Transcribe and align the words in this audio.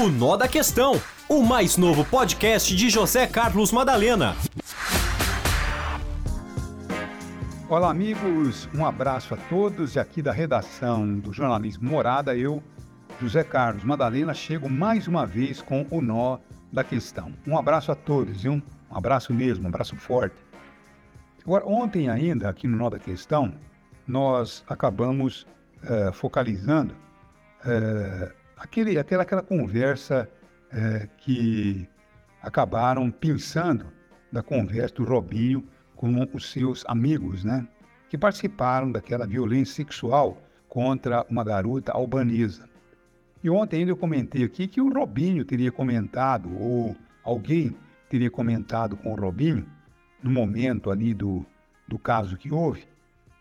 O 0.00 0.08
Nó 0.08 0.34
da 0.34 0.48
Questão, 0.48 0.94
o 1.28 1.42
mais 1.42 1.76
novo 1.76 2.06
podcast 2.06 2.74
de 2.74 2.88
José 2.88 3.26
Carlos 3.26 3.70
Madalena. 3.70 4.34
Olá, 7.68 7.90
amigos. 7.90 8.66
Um 8.74 8.86
abraço 8.86 9.34
a 9.34 9.36
todos. 9.36 9.96
E 9.96 10.00
aqui 10.00 10.22
da 10.22 10.32
redação 10.32 11.18
do 11.18 11.34
jornalismo 11.34 11.90
Morada, 11.90 12.34
eu, 12.34 12.62
José 13.20 13.44
Carlos 13.44 13.84
Madalena, 13.84 14.32
chego 14.32 14.70
mais 14.70 15.06
uma 15.06 15.26
vez 15.26 15.60
com 15.60 15.86
o 15.90 16.00
Nó 16.00 16.38
da 16.72 16.82
Questão. 16.82 17.34
Um 17.46 17.58
abraço 17.58 17.92
a 17.92 17.94
todos, 17.94 18.40
viu? 18.40 18.54
Um 18.54 18.96
abraço 18.96 19.34
mesmo, 19.34 19.66
um 19.66 19.68
abraço 19.68 19.94
forte. 19.96 20.36
Agora, 21.44 21.66
ontem 21.66 22.08
ainda, 22.08 22.48
aqui 22.48 22.66
no 22.66 22.78
Nó 22.78 22.88
da 22.88 22.98
Questão, 22.98 23.52
nós 24.08 24.64
acabamos 24.66 25.46
uh, 25.84 26.10
focalizando 26.10 26.94
uh, 27.66 28.39
aquele, 28.60 28.98
aquela, 28.98 29.22
aquela 29.22 29.42
conversa 29.42 30.28
uh, 30.66 31.08
que 31.16 31.88
acabaram 32.42 33.10
pensando 33.10 33.86
da 34.30 34.42
conversa 34.42 34.94
do 34.96 35.04
Robinho 35.04 35.66
com 35.96 36.28
os 36.32 36.50
seus 36.50 36.84
amigos, 36.86 37.42
né? 37.42 37.66
Que 38.08 38.16
participaram 38.16 38.92
daquela 38.92 39.26
violência 39.26 39.74
sexual 39.74 40.40
contra 40.68 41.26
uma 41.28 41.42
garota 41.42 41.92
albanesa. 41.92 42.68
E 43.42 43.48
ontem 43.48 43.78
ainda 43.78 43.90
eu 43.90 43.96
comentei 43.96 44.44
aqui 44.44 44.68
que 44.68 44.80
o 44.80 44.92
Robinho 44.92 45.44
teria 45.44 45.72
comentado, 45.72 46.50
ou 46.58 46.94
alguém 47.24 47.74
teria 48.08 48.30
comentado 48.30 48.96
com 48.96 49.12
o 49.12 49.16
Robinho, 49.16 49.66
no 50.22 50.30
momento 50.30 50.90
ali 50.90 51.14
do, 51.14 51.44
do 51.88 51.98
caso 51.98 52.36
que 52.36 52.52
houve, 52.52 52.86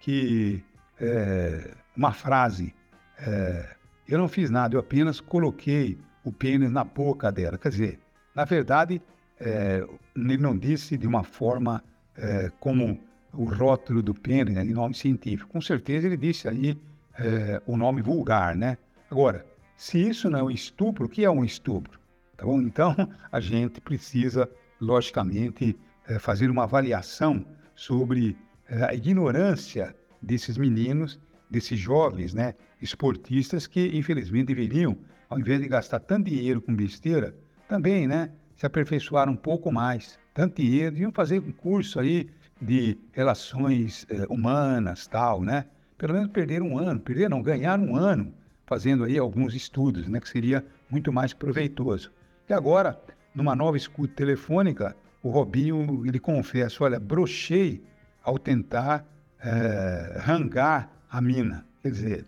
que 0.00 0.62
é, 1.00 1.74
uma 1.96 2.12
frase, 2.12 2.74
é, 3.18 3.75
eu 4.08 4.18
não 4.18 4.28
fiz 4.28 4.50
nada, 4.50 4.74
eu 4.74 4.80
apenas 4.80 5.20
coloquei 5.20 5.98
o 6.24 6.32
pênis 6.32 6.70
na 6.70 6.84
boca 6.84 7.30
dela. 7.30 7.58
Quer 7.58 7.68
dizer, 7.70 8.00
na 8.34 8.44
verdade, 8.44 9.00
é, 9.38 9.86
ele 10.14 10.38
não 10.38 10.56
disse 10.56 10.96
de 10.96 11.06
uma 11.06 11.22
forma 11.22 11.82
é, 12.16 12.50
como 12.58 13.00
o 13.32 13.44
rótulo 13.44 14.02
do 14.02 14.14
pênis, 14.14 14.54
né, 14.54 14.64
de 14.64 14.72
nome 14.72 14.94
científico. 14.94 15.50
Com 15.50 15.60
certeza 15.60 16.06
ele 16.06 16.16
disse 16.16 16.48
aí 16.48 16.78
é, 17.18 17.60
o 17.66 17.76
nome 17.76 18.02
vulgar, 18.02 18.56
né? 18.56 18.78
Agora, 19.10 19.44
se 19.76 20.00
isso 20.00 20.30
não 20.30 20.38
é 20.38 20.42
um 20.42 20.50
estupro, 20.50 21.06
o 21.06 21.08
que 21.08 21.24
é 21.24 21.30
um 21.30 21.44
estupro? 21.44 22.00
Tá 22.36 22.44
bom? 22.44 22.60
Então, 22.60 22.94
a 23.30 23.40
gente 23.40 23.80
precisa, 23.80 24.48
logicamente, 24.80 25.78
é, 26.08 26.18
fazer 26.18 26.50
uma 26.50 26.64
avaliação 26.64 27.44
sobre 27.74 28.36
é, 28.68 28.84
a 28.84 28.94
ignorância 28.94 29.94
desses 30.20 30.56
meninos, 30.56 31.20
desses 31.50 31.78
jovens, 31.78 32.34
né, 32.34 32.54
esportistas 32.80 33.66
que, 33.66 33.96
infelizmente, 33.96 34.48
deveriam, 34.48 34.96
ao 35.28 35.38
invés 35.38 35.60
de 35.60 35.68
gastar 35.68 36.00
tanto 36.00 36.30
dinheiro 36.30 36.60
com 36.60 36.74
besteira, 36.74 37.34
também, 37.68 38.06
né, 38.06 38.30
se 38.56 38.66
aperfeiçoar 38.66 39.28
um 39.28 39.36
pouco 39.36 39.70
mais. 39.70 40.18
Tanto 40.34 40.60
dinheiro, 40.60 40.92
deviam 40.92 41.12
fazer 41.12 41.40
um 41.40 41.52
curso 41.52 42.00
aí 42.00 42.28
de 42.60 42.98
relações 43.12 44.06
é, 44.08 44.24
humanas, 44.28 45.06
tal, 45.06 45.42
né? 45.42 45.66
Pelo 45.98 46.14
menos 46.14 46.30
perder 46.30 46.62
um 46.62 46.78
ano, 46.78 47.00
perder 47.00 47.28
não, 47.28 47.42
ganhar 47.42 47.78
um 47.78 47.96
ano 47.96 48.32
fazendo 48.66 49.04
aí 49.04 49.16
alguns 49.16 49.54
estudos, 49.54 50.08
né, 50.08 50.20
que 50.20 50.28
seria 50.28 50.64
muito 50.90 51.12
mais 51.12 51.32
proveitoso. 51.32 52.10
E 52.48 52.52
agora, 52.52 53.00
numa 53.34 53.54
nova 53.54 53.76
escuta 53.76 54.12
telefônica, 54.14 54.96
o 55.22 55.30
Robinho, 55.30 56.04
ele 56.06 56.18
confessa, 56.18 56.84
olha, 56.84 56.98
brochei 56.98 57.82
ao 58.22 58.38
tentar 58.38 59.06
é, 59.40 60.18
rangar 60.20 60.90
a 61.10 61.20
mina. 61.20 61.66
Quer 61.82 61.90
dizer, 61.90 62.26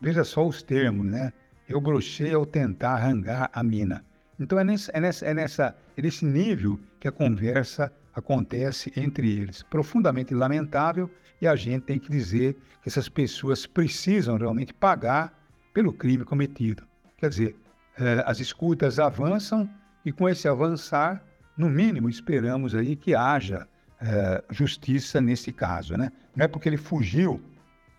veja 0.00 0.24
só 0.24 0.46
os 0.46 0.62
termos, 0.62 1.06
né? 1.06 1.32
Eu 1.68 1.80
brochei 1.80 2.34
ao 2.34 2.44
tentar 2.44 2.96
rangar 2.96 3.50
a 3.52 3.62
mina. 3.62 4.04
Então 4.38 4.58
é, 4.58 4.64
nesse, 4.64 4.90
é, 4.94 5.00
nessa, 5.00 5.26
é, 5.26 5.34
nessa, 5.34 5.76
é 5.96 6.02
nesse 6.02 6.24
nível 6.24 6.80
que 6.98 7.06
a 7.06 7.12
conversa 7.12 7.92
acontece 8.14 8.92
entre 8.96 9.30
eles. 9.30 9.62
Profundamente 9.62 10.34
lamentável 10.34 11.10
e 11.40 11.46
a 11.46 11.54
gente 11.54 11.84
tem 11.84 11.98
que 11.98 12.10
dizer 12.10 12.54
que 12.82 12.88
essas 12.88 13.08
pessoas 13.08 13.66
precisam 13.66 14.36
realmente 14.36 14.74
pagar 14.74 15.32
pelo 15.72 15.92
crime 15.92 16.24
cometido. 16.24 16.82
Quer 17.16 17.28
dizer, 17.28 17.56
eh, 17.98 18.22
as 18.26 18.40
escutas 18.40 18.98
avançam 18.98 19.68
e 20.04 20.12
com 20.12 20.28
esse 20.28 20.48
avançar, 20.48 21.22
no 21.56 21.68
mínimo, 21.68 22.08
esperamos 22.08 22.74
aí 22.74 22.96
que 22.96 23.14
haja 23.14 23.68
eh, 24.00 24.42
justiça 24.50 25.20
nesse 25.20 25.52
caso, 25.52 25.96
né? 25.96 26.10
Não 26.34 26.44
é 26.44 26.48
porque 26.48 26.68
ele 26.68 26.76
fugiu 26.78 27.40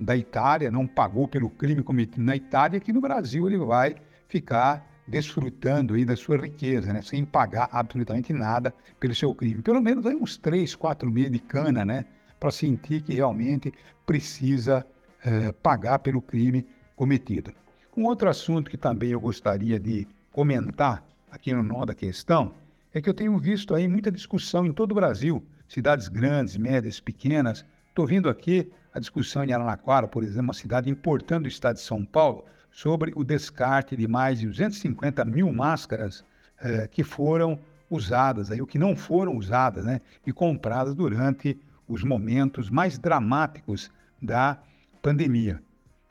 da 0.01 0.17
Itália, 0.17 0.71
não 0.71 0.87
pagou 0.87 1.27
pelo 1.27 1.49
crime 1.49 1.83
cometido 1.83 2.25
na 2.25 2.35
Itália, 2.35 2.79
que 2.79 2.91
no 2.91 2.99
Brasil 2.99 3.47
ele 3.47 3.57
vai 3.57 3.95
ficar 4.27 4.89
desfrutando 5.07 5.93
aí 5.93 6.03
da 6.03 6.15
sua 6.15 6.37
riqueza, 6.37 6.91
né? 6.91 7.01
Sem 7.01 7.23
pagar 7.23 7.69
absolutamente 7.71 8.33
nada 8.33 8.73
pelo 8.99 9.13
seu 9.13 9.33
crime. 9.35 9.61
Pelo 9.61 9.81
menos 9.81 10.05
aí 10.05 10.15
uns 10.15 10.37
três, 10.37 10.75
quatro 10.75 11.11
meses 11.11 11.31
de 11.31 11.39
cana, 11.39 11.85
né? 11.85 12.05
Para 12.39 12.49
sentir 12.49 13.01
que 13.01 13.13
realmente 13.13 13.71
precisa 14.05 14.85
eh, 15.23 15.51
pagar 15.61 15.99
pelo 15.99 16.21
crime 16.21 16.65
cometido. 16.95 17.53
Um 17.95 18.05
outro 18.05 18.29
assunto 18.29 18.71
que 18.71 18.77
também 18.77 19.11
eu 19.11 19.19
gostaria 19.19 19.79
de 19.79 20.07
comentar 20.31 21.03
aqui 21.29 21.53
no 21.53 21.61
nó 21.61 21.85
da 21.85 21.93
questão 21.93 22.53
é 22.93 23.01
que 23.01 23.09
eu 23.09 23.13
tenho 23.13 23.37
visto 23.37 23.75
aí 23.75 23.87
muita 23.87 24.11
discussão 24.11 24.65
em 24.65 24.73
todo 24.73 24.91
o 24.91 24.95
Brasil, 24.95 25.43
cidades 25.67 26.07
grandes, 26.07 26.57
médias, 26.57 26.99
pequenas. 26.99 27.65
Estou 27.91 28.07
vindo 28.07 28.29
aqui 28.29 28.71
a 28.93 28.99
discussão 29.01 29.43
em 29.43 29.51
Araraquara, 29.51 30.07
por 30.07 30.23
exemplo, 30.23 30.43
uma 30.43 30.53
cidade 30.53 30.89
importante 30.89 31.43
do 31.43 31.49
estado 31.49 31.75
de 31.75 31.81
São 31.81 32.05
Paulo, 32.05 32.45
sobre 32.71 33.11
o 33.17 33.21
descarte 33.21 33.97
de 33.97 34.07
mais 34.07 34.39
de 34.39 34.47
250 34.47 35.25
mil 35.25 35.51
máscaras 35.51 36.23
eh, 36.61 36.87
que 36.87 37.03
foram 37.03 37.59
usadas, 37.89 38.49
aí, 38.49 38.61
o 38.61 38.65
que 38.65 38.79
não 38.79 38.95
foram 38.95 39.35
usadas, 39.35 39.83
né, 39.83 39.99
e 40.25 40.31
compradas 40.31 40.95
durante 40.95 41.59
os 41.85 42.01
momentos 42.01 42.69
mais 42.69 42.97
dramáticos 42.97 43.91
da 44.21 44.57
pandemia. 45.01 45.61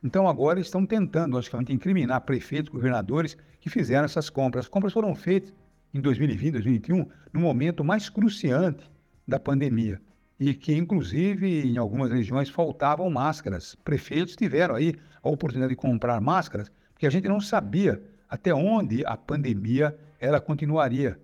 Então 0.04 0.28
agora 0.28 0.60
estão 0.60 0.84
tentando, 0.84 1.32
logicamente, 1.32 1.72
incriminar 1.72 2.20
prefeitos, 2.20 2.70
governadores 2.70 3.38
que 3.58 3.70
fizeram 3.70 4.04
essas 4.04 4.28
compras. 4.28 4.66
As 4.66 4.68
compras 4.68 4.92
foram 4.92 5.14
feitas 5.14 5.54
em 5.94 6.00
2020, 6.02 6.52
2021, 6.52 7.06
no 7.32 7.40
momento 7.40 7.82
mais 7.82 8.10
cruciante 8.10 8.84
da 9.26 9.40
pandemia. 9.40 9.98
E 10.40 10.54
que, 10.54 10.74
inclusive, 10.74 11.68
em 11.68 11.76
algumas 11.76 12.10
regiões 12.10 12.48
faltavam 12.48 13.10
máscaras. 13.10 13.76
Prefeitos 13.84 14.34
tiveram 14.34 14.74
aí 14.74 14.94
a 15.22 15.28
oportunidade 15.28 15.74
de 15.74 15.76
comprar 15.76 16.18
máscaras, 16.18 16.72
porque 16.94 17.06
a 17.06 17.10
gente 17.10 17.28
não 17.28 17.42
sabia 17.42 18.02
até 18.26 18.54
onde 18.54 19.04
a 19.04 19.18
pandemia 19.18 19.94
ela 20.18 20.40
continuaria. 20.40 21.20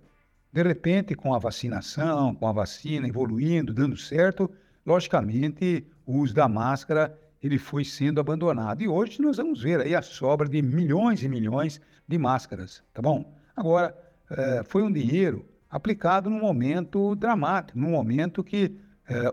De 0.53 0.61
repente, 0.61 1.15
com 1.15 1.33
a 1.33 1.39
vacinação, 1.39 2.35
com 2.35 2.47
a 2.47 2.51
vacina 2.51 3.07
evoluindo, 3.07 3.73
dando 3.73 3.97
certo, 3.97 4.51
logicamente, 4.85 5.87
o 6.05 6.19
uso 6.19 6.35
da 6.35 6.47
máscara 6.47 7.17
ele 7.41 7.57
foi 7.57 7.83
sendo 7.83 8.19
abandonado. 8.19 8.83
E 8.83 8.87
hoje 8.87 9.21
nós 9.21 9.37
vamos 9.37 9.63
ver 9.63 9.81
aí 9.81 9.95
a 9.95 10.01
sobra 10.01 10.47
de 10.47 10.61
milhões 10.61 11.23
e 11.23 11.27
milhões 11.27 11.81
de 12.07 12.17
máscaras, 12.17 12.83
tá 12.93 13.01
bom? 13.01 13.33
Agora, 13.55 13.97
é, 14.29 14.63
foi 14.63 14.83
um 14.83 14.91
dinheiro 14.91 15.43
aplicado 15.69 16.29
num 16.29 16.39
momento 16.39 17.15
dramático, 17.15 17.79
num 17.79 17.91
momento 17.91 18.43
que 18.43 18.77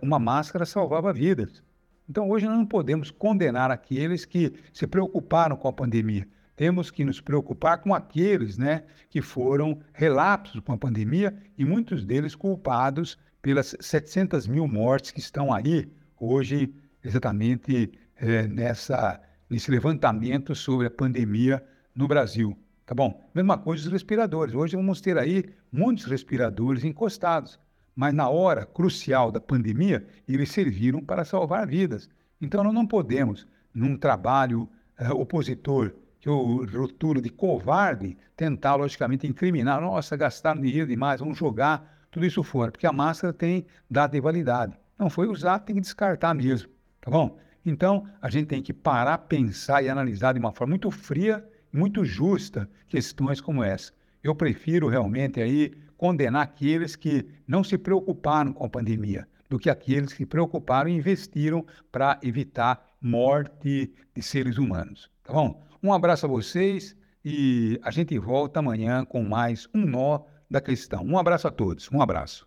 uma 0.03 0.19
máscara 0.19 0.65
salvava 0.65 1.13
vidas. 1.13 1.63
Então, 2.09 2.29
hoje 2.29 2.47
nós 2.47 2.57
não 2.57 2.67
podemos 2.67 3.11
condenar 3.11 3.71
aqueles 3.71 4.25
que 4.25 4.53
se 4.73 4.87
preocuparam 4.87 5.57
com 5.57 5.69
a 5.69 5.73
pandemia. 5.73 6.29
Temos 6.57 6.91
que 6.91 7.05
nos 7.05 7.21
preocupar 7.21 7.79
com 7.79 7.95
aqueles 7.95 8.57
né, 8.59 8.85
que 9.09 9.21
foram 9.21 9.81
relapsos 9.93 10.61
com 10.61 10.73
a 10.73 10.79
pandemia 10.79 11.37
e 11.59 11.65
muitos 11.65 12.05
deles 12.05 12.35
culpados 12.35 13.19
pelas 13.43 13.75
700 13.81 14.47
mil 14.47 14.69
mortes 14.69 15.11
que 15.11 15.19
estão 15.19 15.53
aí 15.53 15.91
hoje 16.19 16.73
exatamente 17.03 17.93
é, 18.17 18.47
nessa, 18.47 19.21
nesse 19.51 19.71
levantamento 19.71 20.55
sobre 20.55 20.87
a 20.87 20.91
pandemia 20.91 21.63
no 21.95 22.07
Brasil. 22.07 22.57
Tá 22.87 22.95
bom? 22.95 23.23
Mesma 23.35 23.59
coisa 23.59 23.87
os 23.87 23.93
respiradores. 23.93 24.55
Hoje 24.55 24.77
vamos 24.77 25.01
ter 25.01 25.19
aí 25.19 25.45
muitos 25.73 26.05
respiradores 26.05 26.85
encostados, 26.85 27.59
mas 27.95 28.13
na 28.13 28.29
hora 28.29 28.67
crucial 28.67 29.31
da 29.31 29.41
pandemia, 29.41 30.07
eles 30.29 30.51
serviram 30.51 31.01
para 31.01 31.25
salvar 31.25 31.67
vidas. 31.67 32.09
Então 32.41 32.65
nós 32.65 32.75
não 32.75 32.87
podemos, 32.87 33.47
num 33.73 33.97
trabalho 33.97 34.69
é, 34.99 35.11
opositor 35.11 35.93
que 36.21 36.29
eu 36.29 36.65
rotulo 36.67 37.21
de 37.21 37.29
covarde, 37.29 38.17
tentar 38.37 38.77
logicamente 38.77 39.27
incriminar, 39.27 39.81
nossa, 39.81 40.17
gastaram 40.17 40.61
dinheiro 40.61 40.87
demais, 40.87 41.21
vamos 41.21 41.37
jogar 41.37 42.07
tudo 42.11 42.25
isso 42.25 42.43
fora, 42.43 42.73
porque 42.73 42.87
a 42.87 42.93
máscara 42.93 43.33
tem 43.33 43.67
data 43.91 44.13
de 44.13 44.21
validade. 44.21 44.75
Não 44.99 45.11
foi 45.11 45.27
usado, 45.27 45.65
tem 45.65 45.77
que 45.77 45.83
descartar 45.83 46.33
mesmo. 46.33 46.71
Tá 47.01 47.11
bom? 47.11 47.37
Então, 47.67 48.07
a 48.23 48.31
gente 48.31 48.47
tem 48.47 48.63
que 48.63 48.73
parar, 48.73 49.19
pensar 49.19 49.83
e 49.83 49.89
analisar 49.89 50.33
de 50.33 50.39
uma 50.39 50.53
forma 50.53 50.73
muito 50.73 50.91
fria 50.91 51.45
muito 51.75 52.05
justa 52.05 52.71
questões 52.87 53.41
como 53.41 53.65
essa. 53.65 53.93
Eu 54.23 54.33
prefiro 54.33 54.87
realmente 54.87 55.41
aí 55.41 55.73
condenar 56.05 56.43
aqueles 56.43 56.97
que 56.97 57.27
não 57.49 57.65
se 57.65 57.79
preocuparam 57.79 58.53
com 58.53 58.67
a 58.67 58.69
pandemia 58.69 59.27
do 59.49 59.59
que 59.59 59.71
aqueles 59.71 60.11
que 60.13 60.19
se 60.19 60.27
preocuparam 60.27 60.91
e 60.91 60.93
investiram 60.93 61.65
para 61.91 62.21
evitar 62.23 62.91
morte 63.01 63.91
de 64.15 64.23
seres 64.23 64.59
humanos. 64.59 65.09
Tá 65.23 65.33
bom? 65.33 65.65
Um 65.83 65.95
abraço 65.95 66.27
a 66.27 66.29
vocês 66.29 66.95
e 67.25 67.81
a 67.83 67.91
gente 67.91 68.19
volta 68.19 68.59
amanhã 68.59 69.03
com 69.03 69.23
mais 69.23 69.67
um 69.75 69.87
nó 69.87 70.21
da 70.51 70.61
questão. 70.61 71.03
Um 71.03 71.17
abraço 71.17 71.49
a 71.49 71.51
todos, 71.51 71.91
um 71.91 72.03
abraço. 72.03 72.47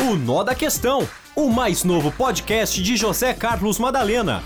O 0.00 0.14
Nó 0.14 0.44
da 0.44 0.54
Questão, 0.54 1.08
o 1.34 1.50
mais 1.50 1.82
novo 1.82 2.12
podcast 2.12 2.80
de 2.80 2.96
José 2.96 3.34
Carlos 3.34 3.80
Madalena. 3.80 4.40